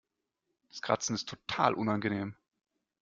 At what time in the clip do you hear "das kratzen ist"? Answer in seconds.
0.71-1.29